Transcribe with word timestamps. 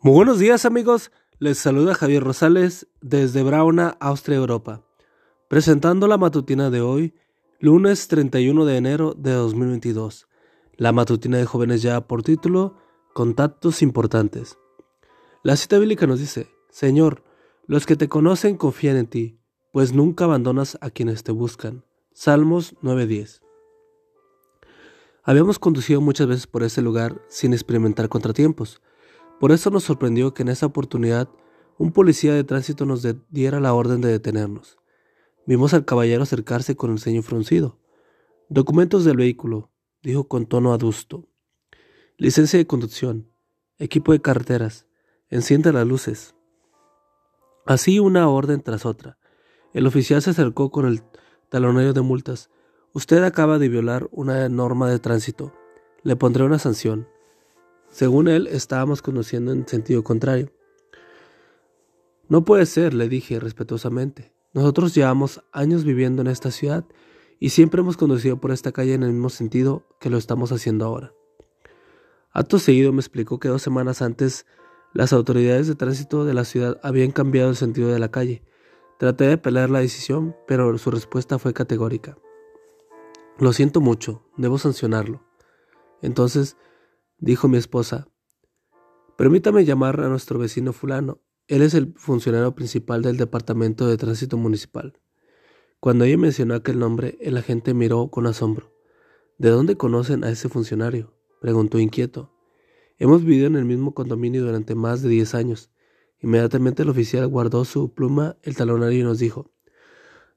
Muy 0.00 0.12
buenos 0.12 0.38
días 0.38 0.64
amigos, 0.64 1.10
les 1.40 1.58
saluda 1.58 1.92
Javier 1.92 2.22
Rosales 2.22 2.86
desde 3.00 3.42
Brauna, 3.42 3.96
Austria, 3.98 4.36
Europa, 4.36 4.84
presentando 5.48 6.06
la 6.06 6.16
matutina 6.16 6.70
de 6.70 6.80
hoy, 6.80 7.14
lunes 7.58 8.06
31 8.06 8.64
de 8.64 8.76
enero 8.76 9.12
de 9.18 9.32
2022. 9.32 10.28
La 10.76 10.92
matutina 10.92 11.38
de 11.38 11.46
jóvenes 11.46 11.82
ya 11.82 12.00
por 12.06 12.22
título, 12.22 12.76
Contactos 13.12 13.82
importantes. 13.82 14.56
La 15.42 15.56
cita 15.56 15.78
bíblica 15.78 16.06
nos 16.06 16.20
dice, 16.20 16.46
Señor, 16.70 17.24
los 17.66 17.84
que 17.84 17.96
te 17.96 18.08
conocen 18.08 18.56
confían 18.56 18.98
en 18.98 19.08
ti, 19.08 19.40
pues 19.72 19.92
nunca 19.92 20.26
abandonas 20.26 20.78
a 20.80 20.90
quienes 20.90 21.24
te 21.24 21.32
buscan. 21.32 21.84
Salmos 22.12 22.76
9:10. 22.82 23.40
Habíamos 25.24 25.58
conducido 25.58 26.00
muchas 26.00 26.28
veces 26.28 26.46
por 26.46 26.62
ese 26.62 26.82
lugar 26.82 27.20
sin 27.26 27.52
experimentar 27.52 28.08
contratiempos, 28.08 28.80
por 29.40 29.52
eso 29.52 29.70
nos 29.70 29.84
sorprendió 29.84 30.34
que 30.34 30.42
en 30.42 30.48
esa 30.48 30.66
oportunidad 30.66 31.28
un 31.78 31.92
policía 31.92 32.34
de 32.34 32.44
tránsito 32.44 32.86
nos 32.86 33.06
diera 33.30 33.60
la 33.60 33.72
orden 33.72 34.00
de 34.00 34.10
detenernos. 34.10 34.78
Vimos 35.46 35.72
al 35.74 35.84
caballero 35.84 36.24
acercarse 36.24 36.76
con 36.76 36.90
el 36.90 36.98
ceño 36.98 37.22
fruncido. 37.22 37.78
Documentos 38.48 39.04
del 39.04 39.16
vehículo, 39.16 39.70
dijo 40.02 40.28
con 40.28 40.46
tono 40.46 40.72
adusto. 40.72 41.28
Licencia 42.16 42.58
de 42.58 42.66
conducción, 42.66 43.30
equipo 43.78 44.12
de 44.12 44.20
carreteras, 44.20 44.86
enciende 45.30 45.72
las 45.72 45.86
luces. 45.86 46.34
Así 47.64 48.00
una 48.00 48.28
orden 48.28 48.60
tras 48.60 48.84
otra. 48.84 49.18
El 49.72 49.86
oficial 49.86 50.20
se 50.20 50.30
acercó 50.30 50.70
con 50.70 50.86
el 50.86 51.02
talonario 51.48 51.92
de 51.92 52.00
multas. 52.00 52.50
Usted 52.92 53.22
acaba 53.22 53.58
de 53.58 53.68
violar 53.68 54.08
una 54.10 54.48
norma 54.48 54.90
de 54.90 54.98
tránsito. 54.98 55.52
Le 56.02 56.16
pondré 56.16 56.44
una 56.44 56.58
sanción. 56.58 57.06
Según 57.90 58.28
él, 58.28 58.46
estábamos 58.46 59.02
conduciendo 59.02 59.52
en 59.52 59.66
sentido 59.66 60.04
contrario. 60.04 60.52
No 62.28 62.44
puede 62.44 62.66
ser, 62.66 62.94
le 62.94 63.08
dije 63.08 63.40
respetuosamente. 63.40 64.32
Nosotros 64.52 64.94
llevamos 64.94 65.42
años 65.52 65.84
viviendo 65.84 66.22
en 66.22 66.28
esta 66.28 66.50
ciudad 66.50 66.84
y 67.40 67.50
siempre 67.50 67.80
hemos 67.80 67.96
conducido 67.96 68.40
por 68.40 68.50
esta 68.50 68.72
calle 68.72 68.94
en 68.94 69.02
el 69.02 69.12
mismo 69.12 69.30
sentido 69.30 69.86
que 70.00 70.10
lo 70.10 70.18
estamos 70.18 70.52
haciendo 70.52 70.84
ahora. 70.84 71.14
Acto 72.32 72.58
seguido 72.58 72.92
me 72.92 73.00
explicó 73.00 73.38
que 73.38 73.48
dos 73.48 73.62
semanas 73.62 74.02
antes 74.02 74.46
las 74.92 75.12
autoridades 75.12 75.66
de 75.66 75.74
tránsito 75.74 76.24
de 76.24 76.34
la 76.34 76.44
ciudad 76.44 76.78
habían 76.82 77.10
cambiado 77.10 77.50
el 77.50 77.56
sentido 77.56 77.88
de 77.88 77.98
la 77.98 78.10
calle. 78.10 78.42
Traté 78.98 79.24
de 79.24 79.38
pelear 79.38 79.70
la 79.70 79.80
decisión, 79.80 80.36
pero 80.46 80.76
su 80.78 80.90
respuesta 80.90 81.38
fue 81.38 81.54
categórica. 81.54 82.18
Lo 83.38 83.52
siento 83.52 83.80
mucho, 83.80 84.24
debo 84.36 84.58
sancionarlo. 84.58 85.22
Entonces 86.02 86.56
dijo 87.18 87.48
mi 87.48 87.58
esposa. 87.58 88.08
Permítame 89.16 89.64
llamar 89.64 90.00
a 90.00 90.08
nuestro 90.08 90.38
vecino 90.38 90.72
fulano. 90.72 91.20
Él 91.48 91.62
es 91.62 91.74
el 91.74 91.94
funcionario 91.96 92.54
principal 92.54 93.02
del 93.02 93.16
Departamento 93.16 93.86
de 93.88 93.96
Tránsito 93.96 94.36
Municipal. 94.36 95.00
Cuando 95.80 96.04
ella 96.04 96.18
mencionó 96.18 96.54
aquel 96.54 96.78
nombre, 96.78 97.18
el 97.20 97.36
agente 97.36 97.74
miró 97.74 98.08
con 98.10 98.26
asombro. 98.26 98.72
¿De 99.38 99.50
dónde 99.50 99.76
conocen 99.76 100.24
a 100.24 100.30
ese 100.30 100.48
funcionario? 100.48 101.14
preguntó 101.40 101.78
inquieto. 101.78 102.32
Hemos 102.98 103.24
vivido 103.24 103.46
en 103.46 103.56
el 103.56 103.64
mismo 103.64 103.94
condominio 103.94 104.44
durante 104.44 104.74
más 104.74 105.02
de 105.02 105.08
diez 105.08 105.34
años. 105.34 105.70
Inmediatamente 106.20 106.82
el 106.82 106.88
oficial 106.88 107.26
guardó 107.28 107.64
su 107.64 107.94
pluma, 107.94 108.36
el 108.42 108.56
talonario 108.56 109.00
y 109.00 109.04
nos 109.04 109.20
dijo 109.20 109.52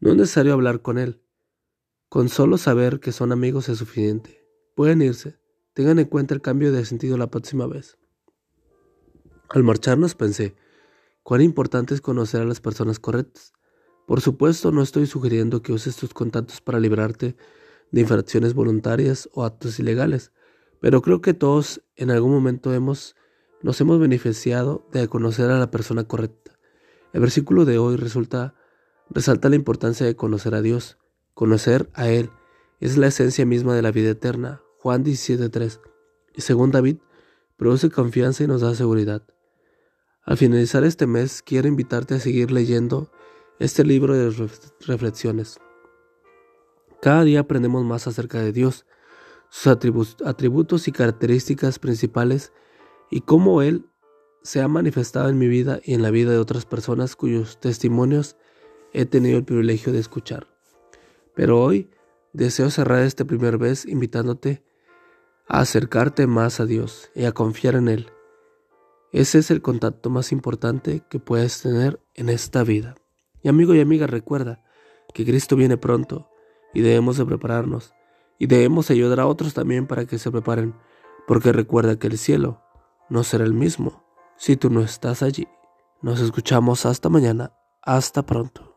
No 0.00 0.10
es 0.10 0.16
necesario 0.16 0.52
hablar 0.52 0.82
con 0.82 0.98
él. 0.98 1.22
Con 2.08 2.28
solo 2.28 2.58
saber 2.58 2.98
que 2.98 3.12
son 3.12 3.30
amigos 3.30 3.68
es 3.68 3.78
suficiente. 3.78 4.44
Pueden 4.74 5.02
irse. 5.02 5.38
Tengan 5.78 6.00
en 6.00 6.06
cuenta 6.06 6.34
el 6.34 6.42
cambio 6.42 6.72
de 6.72 6.84
sentido 6.84 7.16
la 7.16 7.30
próxima 7.30 7.68
vez. 7.68 7.98
Al 9.48 9.62
marcharnos 9.62 10.16
pensé, 10.16 10.56
cuán 11.22 11.40
importante 11.40 11.94
es 11.94 12.00
conocer 12.00 12.40
a 12.40 12.44
las 12.44 12.60
personas 12.60 12.98
correctas. 12.98 13.52
Por 14.04 14.20
supuesto, 14.20 14.72
no 14.72 14.82
estoy 14.82 15.06
sugiriendo 15.06 15.62
que 15.62 15.72
uses 15.72 15.94
tus 15.94 16.12
contactos 16.12 16.60
para 16.60 16.80
librarte 16.80 17.36
de 17.92 18.00
infracciones 18.00 18.54
voluntarias 18.54 19.28
o 19.32 19.44
actos 19.44 19.78
ilegales, 19.78 20.32
pero 20.80 21.00
creo 21.00 21.20
que 21.20 21.32
todos 21.32 21.80
en 21.94 22.10
algún 22.10 22.32
momento 22.32 22.74
hemos, 22.74 23.14
nos 23.62 23.80
hemos 23.80 24.00
beneficiado 24.00 24.84
de 24.90 25.06
conocer 25.06 25.48
a 25.48 25.60
la 25.60 25.70
persona 25.70 26.02
correcta. 26.02 26.58
El 27.12 27.20
versículo 27.20 27.64
de 27.64 27.78
hoy 27.78 27.94
resulta, 27.94 28.56
resalta 29.10 29.48
la 29.48 29.54
importancia 29.54 30.04
de 30.04 30.16
conocer 30.16 30.56
a 30.56 30.60
Dios. 30.60 30.98
Conocer 31.34 31.88
a 31.94 32.08
Él 32.08 32.30
es 32.80 32.98
la 32.98 33.06
esencia 33.06 33.46
misma 33.46 33.76
de 33.76 33.82
la 33.82 33.92
vida 33.92 34.10
eterna, 34.10 34.60
Juan 34.78 35.04
17.3. 35.04 35.80
Y 36.34 36.40
según 36.40 36.70
David, 36.70 36.98
produce 37.56 37.90
confianza 37.90 38.44
y 38.44 38.46
nos 38.46 38.60
da 38.60 38.74
seguridad. 38.74 39.22
Al 40.22 40.36
finalizar 40.36 40.84
este 40.84 41.06
mes, 41.06 41.42
quiero 41.42 41.68
invitarte 41.68 42.14
a 42.14 42.20
seguir 42.20 42.50
leyendo 42.50 43.10
este 43.58 43.84
libro 43.84 44.14
de 44.14 44.30
reflexiones. 44.86 45.58
Cada 47.00 47.24
día 47.24 47.40
aprendemos 47.40 47.84
más 47.84 48.06
acerca 48.06 48.40
de 48.40 48.52
Dios, 48.52 48.86
sus 49.50 50.16
atributos 50.24 50.86
y 50.86 50.92
características 50.92 51.78
principales 51.78 52.52
y 53.10 53.22
cómo 53.22 53.62
Él 53.62 53.86
se 54.42 54.60
ha 54.60 54.68
manifestado 54.68 55.28
en 55.28 55.38
mi 55.38 55.48
vida 55.48 55.80
y 55.82 55.94
en 55.94 56.02
la 56.02 56.10
vida 56.10 56.30
de 56.30 56.38
otras 56.38 56.66
personas 56.66 57.16
cuyos 57.16 57.58
testimonios 57.58 58.36
he 58.92 59.06
tenido 59.06 59.38
el 59.38 59.44
privilegio 59.44 59.92
de 59.92 59.98
escuchar. 59.98 60.46
Pero 61.34 61.62
hoy 61.62 61.90
deseo 62.32 62.70
cerrar 62.70 63.02
este 63.02 63.24
primer 63.24 63.58
mes 63.58 63.86
invitándote 63.86 64.62
a 65.48 65.60
acercarte 65.60 66.26
más 66.26 66.60
a 66.60 66.66
Dios 66.66 67.10
y 67.14 67.24
a 67.24 67.32
confiar 67.32 67.74
en 67.74 67.88
Él. 67.88 68.10
Ese 69.12 69.38
es 69.38 69.50
el 69.50 69.62
contacto 69.62 70.10
más 70.10 70.32
importante 70.32 71.02
que 71.08 71.18
puedes 71.18 71.62
tener 71.62 72.00
en 72.14 72.28
esta 72.28 72.62
vida. 72.62 72.94
Y 73.42 73.48
amigo 73.48 73.74
y 73.74 73.80
amiga, 73.80 74.06
recuerda 74.06 74.62
que 75.14 75.24
Cristo 75.24 75.56
viene 75.56 75.78
pronto 75.78 76.28
y 76.74 76.82
debemos 76.82 77.16
de 77.16 77.24
prepararnos 77.24 77.94
y 78.38 78.46
debemos 78.46 78.90
ayudar 78.90 79.20
a 79.20 79.26
otros 79.26 79.54
también 79.54 79.86
para 79.86 80.04
que 80.04 80.18
se 80.18 80.30
preparen, 80.30 80.74
porque 81.26 81.52
recuerda 81.52 81.98
que 81.98 82.06
el 82.08 82.18
cielo 82.18 82.62
no 83.08 83.24
será 83.24 83.44
el 83.44 83.54
mismo 83.54 84.04
si 84.36 84.56
tú 84.56 84.70
no 84.70 84.82
estás 84.82 85.22
allí. 85.22 85.48
Nos 86.02 86.20
escuchamos 86.20 86.86
hasta 86.86 87.08
mañana. 87.08 87.52
Hasta 87.82 88.24
pronto. 88.24 88.67